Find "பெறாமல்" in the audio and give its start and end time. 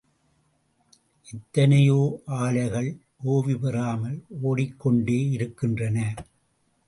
3.59-4.17